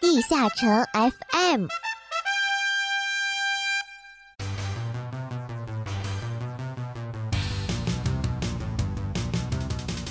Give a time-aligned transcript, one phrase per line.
[0.00, 1.66] 地下城 FM。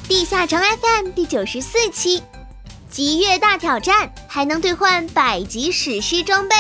[0.10, 2.21] 地下城 FM 第九十四期，
[2.89, 6.56] 极月大挑战还能兑换百级史诗装备。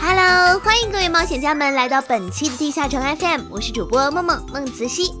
[0.00, 5.12] Hello，欢迎各位冒险家们来到本期的地下城 FM，我是主播梦梦梦慈溪。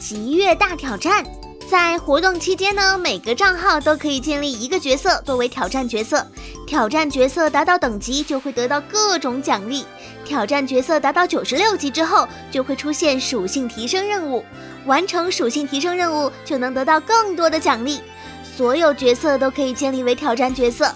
[0.00, 1.26] 极月大挑战
[1.68, 6.26] 在活动期间呢，每个账号都可以建立一个角色作为挑战角色，
[6.66, 9.84] 挑战角色达到等级就会得到各种奖励。
[10.24, 14.42] 挑战角色达到九十六级之后，就会出现属性提升任务。
[14.86, 18.00] 完成属性提升任务就能得到更多的奖励，
[18.56, 20.90] 所有角色都可以建立为挑战角色。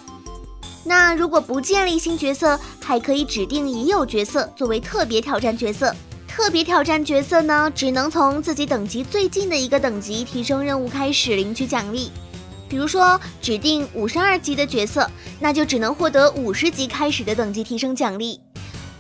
[0.85, 5.95] 那如果不建立新角色，还可以指定已有角色作为特别挑战角色。
[6.35, 12.11] 特别挑战角色呢，只能从自己等级最近的一个等级提升任务开始领取奖励。
[12.71, 15.09] 比如说指定五十二级的角色，
[15.39, 18.41] 那就只能获得五十级开始的等级提升奖励。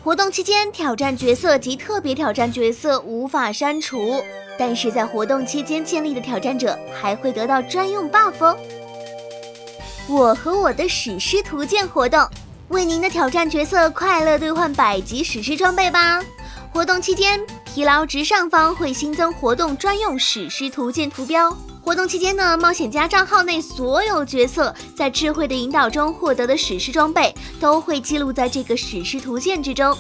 [0.04, 4.22] 活动期间，挑战角色及特别挑战角色无法删除。
[4.58, 8.56] 但是在活动期间建立的挑战者还会得到专用 buff 哦。
[10.06, 12.28] 我和我的史诗图鉴活动，
[12.68, 16.22] 为您的挑战角色快乐兑换百级史诗装备吧！
[16.72, 21.54] 活动期间，疲劳值上方会新增活动专用史诗图鉴图标。
[21.82, 29.94] 活动期间呢，冒险家账号内所有角色在智慧的引导中获得的史诗装备都会记录在这个史诗图鉴之中。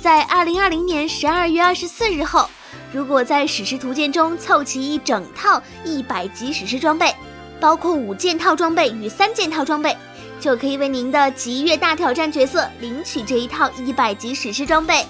[0.00, 2.48] 在二零二零年十二月二十四日后。
[2.90, 7.14] 如果在史诗图鉴中凑齐一整套一百级史诗装备，
[7.60, 9.94] 包括五件套装备与三件套装备，
[10.40, 15.04] 就可以为您的极月大挑战角色领取这一套一百级史诗装备。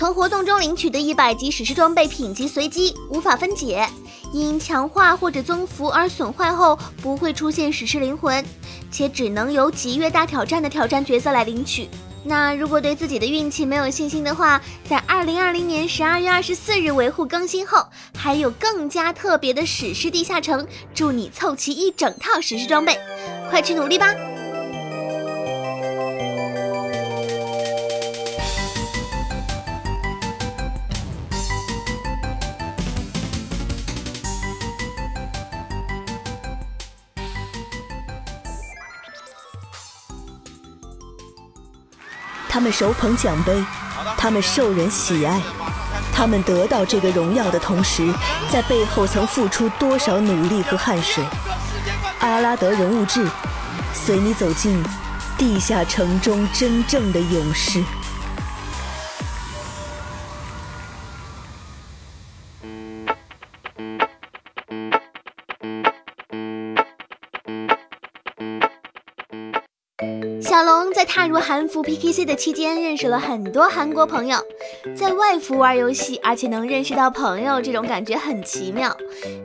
[0.00, 3.86] 从活动中领取的一百级史诗装备品级随机，无法分解，
[4.32, 8.42] 因强化或者增幅而损坏后不会出现史诗灵魂，
[8.90, 11.86] 且只能由极月大挑战的挑战角色来领取。
[12.24, 17.84] 那如果对自己的运气没有信心的话，在二零二零年十二月二十四日维护更新后，
[18.16, 22.98] 还有更加特别的史诗地下城，祝你凑齐一整套史诗装备，
[23.50, 24.06] 快去努力吧！
[42.50, 43.64] 他们手捧奖杯，
[44.16, 45.40] 他们受人喜爱，
[46.12, 48.12] 他们得到这个荣耀的同时，
[48.50, 51.24] 在背后曾付出多少努力和汗水？
[52.18, 53.24] 阿拉德人物志，
[53.94, 54.82] 随你走进
[55.38, 57.84] 地下城中真正的勇士。
[70.60, 74.36] 小龙在踏入韩服 PKC 的期间，认识了很多韩国朋友。
[74.94, 78.94] 在外服玩游戏，而且能认识到朋友，这种感觉很奇妙。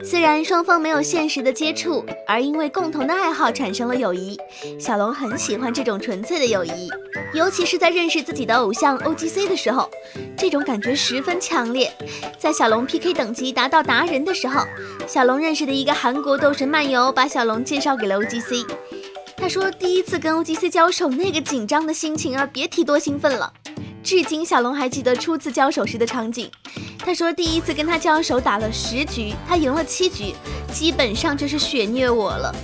[0.04, 4.38] 虽然双方没有现实的接触，而因为共同的爱好产生了友谊。
[4.78, 6.92] 小龙很喜欢这种纯粹的友谊，
[7.34, 9.90] 尤其是在认识自己的偶像 OGC 的时候，
[10.38, 11.90] 这种感觉十分强烈。
[12.38, 14.66] 在小龙 PK 等级达到达人的时候，
[15.08, 18.66] 小龙认识的一个韩国斗神漫游把小龙介绍给了 OGC。
[19.38, 23.52] 他说：“第一次跟 OGC 交手，那个紧张的心情啊，别提多兴奋了。
[24.02, 26.50] 至今小龙还记得初次交手时的场景。
[27.00, 30.34] 他说第一次跟他交手打了十局，他赢了七局，
[30.74, 32.56] 基本上就是血虐我了。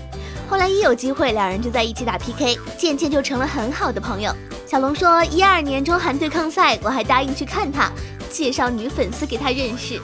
[0.50, 4.34] 后来一有机会，两人就在一起打 PK，渐渐就成了很好的朋友。
[4.66, 7.92] 小龙说，一二年中韩对抗赛，我还答应去看他，
[8.32, 10.00] 介绍女粉丝给他认识。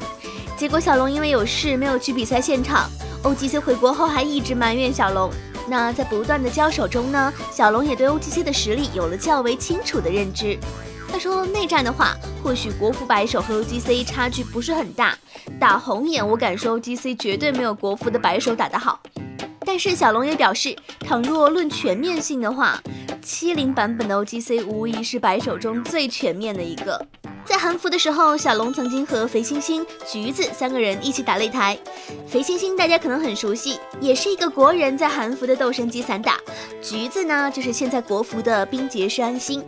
[0.58, 2.90] 结果小龙因为有事没有去比赛现场
[3.24, 5.32] ，OGC 回国后还一直埋怨小龙。”
[5.68, 10.58] 那在不断的交手中呢，小龙也对 OGC 的实力有了较为清楚的认知。
[11.12, 15.18] 他说内战的话，或许国服白手和 OGC 差距不是很大，
[15.60, 19.00] 打红眼我敢说 OGC 绝对没有国服的白手打得好。
[19.62, 22.82] 但是小龙也表示，倘若论全面性的话，
[23.22, 27.06] 七零版本的 OGC 无疑是白手中最全面的一个。
[27.48, 31.80] 在韩服的时候，小龙曾经和肥星星、橘子三个人一起打擂台。
[32.28, 36.38] 肥星星大家可能很熟悉，也是一个国人在韩服的斗神级散打。
[36.82, 39.64] 橘子呢，就是现在国服的冰结是安心。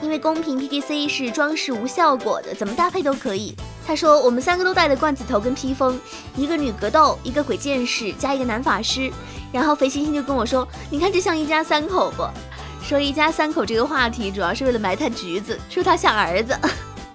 [0.00, 3.54] 因为公平 PKC 是装饰无效果的，怎么搭配都可以。
[3.86, 6.00] 他说我们三个都带的罐子头跟披风，
[6.36, 9.12] 一个女格斗，一个鬼剑士，加一个男法师。
[9.52, 12.26] 然后肥星星就跟我说：“你看这像一家三口不？”
[12.82, 16.58] 说一家三口这个话题主要是为了埋汰橘子，说他像儿子。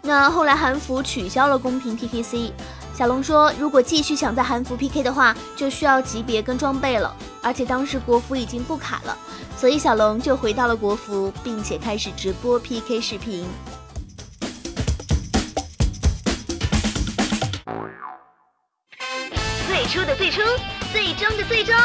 [0.08, 2.52] 那后来韩服取消了公平 PKC，
[2.96, 7.12] 小龙说，如果继续想在韩服 PK 的话，就需要级别跟装备了，
[7.42, 9.18] 而且当时国服已经不卡了，
[9.58, 13.48] 所以小龙就回到了国服，并且开始直播 PK 视频。
[19.68, 20.42] 最初的最初，
[20.94, 21.76] 最终的最终，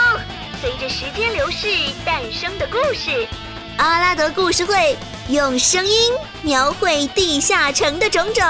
[0.60, 1.68] 随着时间流逝
[2.04, 3.26] 诞生的故事，
[3.78, 4.94] 阿拉德故事会
[5.30, 5.92] 用声音
[6.42, 8.44] 描绘地下城的种种。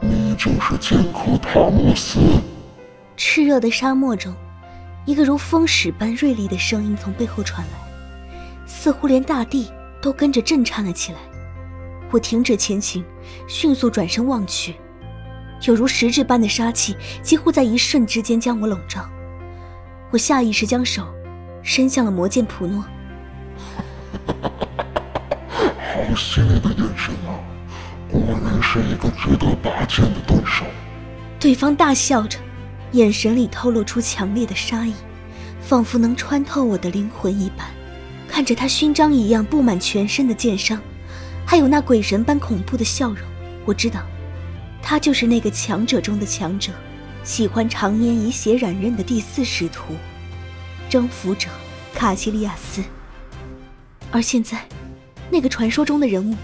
[0.00, 2.18] 你就是剑客塔莫斯。
[3.18, 4.34] 炽热的沙漠中，
[5.04, 9.70] 一个如风矢般锐利的声音从背后传来，似乎连大地
[10.00, 11.18] 都跟着震颤了起来。
[12.10, 13.04] 我停止前行，
[13.46, 14.74] 迅速转身望去，
[15.62, 19.08] 有如实质般的杀气几乎在一瞬之间将我笼罩。
[20.10, 21.06] 我下意识将手
[21.62, 22.84] 伸向了魔剑普诺。
[24.28, 27.34] 好犀利的眼神啊！
[28.10, 30.64] 果然是一个值得拔剑的对手。
[31.38, 32.38] 对方大笑着，
[32.92, 34.94] 眼神里透露出强烈的杀意，
[35.60, 37.66] 仿佛能穿透我的灵魂一般。
[38.28, 40.80] 看着他勋章一样布满全身的剑伤，
[41.44, 43.18] 还有那鬼神般恐怖的笑容，
[43.64, 44.00] 我知道，
[44.88, 46.72] 他就是那个强者中的强者，
[47.22, 49.92] 喜欢长年以血染刃的第四使徒，
[50.88, 51.50] 征服者
[51.92, 52.82] 卡西利亚斯。
[54.10, 54.66] 而现在，
[55.28, 56.34] 那个传说中的人物。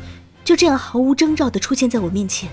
[0.45, 2.51] 就这样毫无征兆地出现在我面前，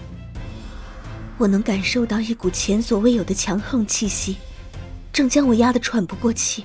[1.37, 4.37] 我能感受到一股前所未有的强横气息，
[5.11, 6.63] 正将我压得喘不过气，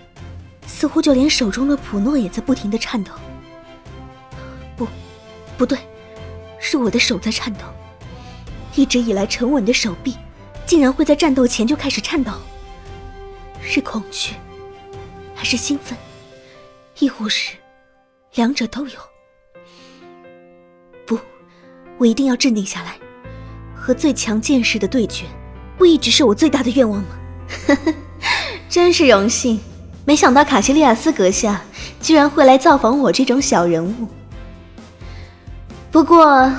[0.69, 3.11] 似乎就连手中的普诺也在不停地颤抖。
[4.77, 4.87] 不，
[5.59, 5.77] 不对，
[6.61, 7.65] 是我的手在颤抖。
[8.77, 10.15] 一直以来沉稳的手臂，
[10.67, 12.31] 竟然会在战斗前就开始颤抖。
[13.63, 14.35] 是恐惧，
[15.35, 15.97] 还是兴奋，
[16.99, 17.55] 亦或是
[18.35, 18.99] 两者都有？
[21.07, 21.19] 不
[21.99, 22.97] 我一定要镇定下来，
[23.75, 25.25] 和最强剑士的对决，
[25.79, 27.17] 不一直是我最大的愿望吗？
[28.69, 29.59] 真是荣幸，
[30.05, 31.63] 没想到卡西利亚斯阁下
[32.01, 34.07] 居然会来造访我这种小人物。
[35.91, 36.53] 不过，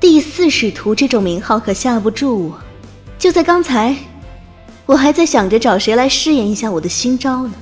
[0.00, 2.60] 第四使徒这种名号可吓不住我。
[3.18, 3.96] 就在刚才，
[4.86, 7.54] 我还在想着找谁来试验一下我的新招呢。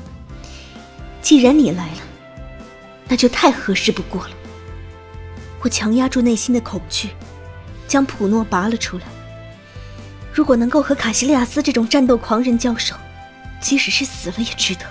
[1.22, 1.98] 既然你来了，
[3.08, 4.30] 那就太合适不过了。
[5.62, 7.08] 我强压住内心的恐惧，
[7.88, 9.04] 将普诺拔了出来。
[10.32, 12.94] 如果能够和卡西利亚斯这种战斗狂人交手，
[13.60, 14.84] 即使是死了也值得。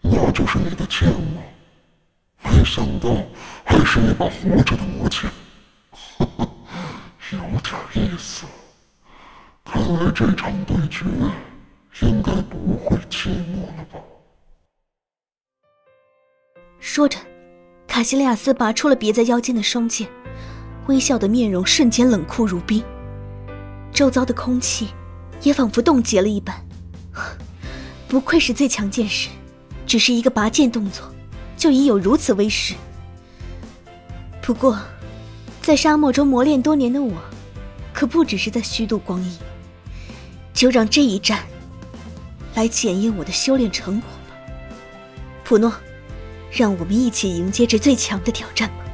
[0.00, 1.42] 那就是你的剑吗？
[2.50, 3.14] 没想到
[3.64, 5.30] 还是一把活着的魔剑，
[7.32, 8.46] 有点意思。
[9.64, 11.04] 看来这场对决
[12.00, 13.98] 应该不会寂寞了吧？
[16.80, 17.18] 说着。
[17.86, 20.08] 卡西利亚斯拔出了别在腰间的双剑，
[20.86, 22.84] 微笑的面容瞬间冷酷如冰，
[23.90, 24.88] 周遭的空气
[25.42, 26.54] 也仿佛冻结了一般。
[28.06, 29.30] 不愧是最强剑士，
[29.86, 31.12] 只是一个拔剑动作，
[31.58, 32.74] 就已有如此威势。
[34.40, 34.78] 不过，
[35.60, 37.12] 在沙漠中磨练多年的我，
[37.92, 39.30] 可不只是在虚度光阴。
[40.54, 41.44] 就让这一战，
[42.54, 44.34] 来检验我的修炼成果吧，
[45.44, 45.70] 普诺。
[46.50, 48.87] 让我们一起迎接这最强的挑战吧！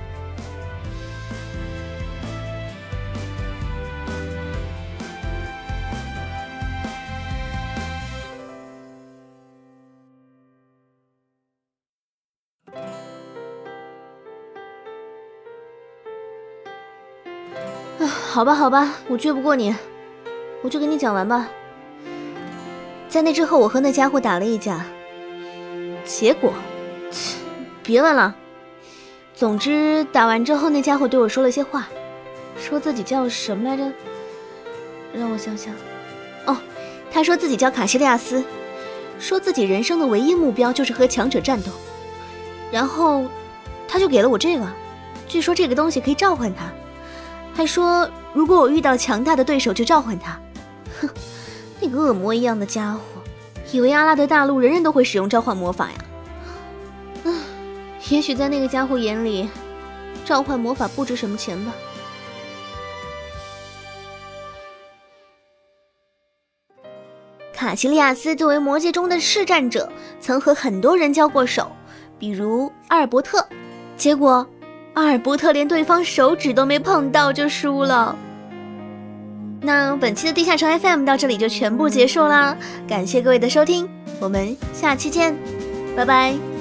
[18.35, 19.73] 好吧，好吧，我倔不过你，
[20.61, 21.49] 我就给你讲完吧。
[23.09, 24.85] 在那之后，我和那家伙打了一架，
[26.05, 26.53] 结果……
[27.85, 28.35] 别问了。
[29.37, 31.87] 总之，打完之后，那家伙对我说了些话，
[32.59, 33.85] 说自己叫什么来着？
[35.13, 35.73] 让我想想。
[36.47, 36.57] 哦，
[37.13, 38.43] 他说自己叫卡西利亚斯，
[39.21, 41.71] 说自己人生的唯一目标就是和强者战斗。
[42.73, 43.27] 然后，
[43.87, 44.67] 他就给了我这个，
[45.29, 46.65] 据说这个东西可以召唤他，
[47.55, 50.39] 还说如果我遇到强大的对手就召唤他。
[51.01, 51.09] 哼，
[51.81, 53.01] 那个恶魔一样的家伙，
[53.73, 57.33] 以为阿拉德大陆人人都会使用召唤魔法呀？
[58.11, 59.49] 也许在那个家伙眼里，
[60.27, 61.73] 召唤魔法不值什么钱吧。
[67.55, 71.73] 卡西利亚斯作为魔界中的试战者，曾和很多人交过手，
[72.19, 73.47] 比如阿尔伯特。
[73.97, 74.47] 结果，
[74.95, 78.17] 阿尔伯特连对方手指都没碰到就输了。
[79.61, 83.89] 那本期的地下城 FM 到这里就全部结束啦，感谢各位的收听，
[84.21, 85.35] 我们下期见，
[85.97, 86.54] 拜拜。